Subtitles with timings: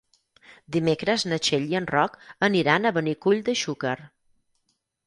[0.75, 2.17] Dimecres na Txell i en Roc
[2.51, 3.97] aniran a Benicull de Xúquer.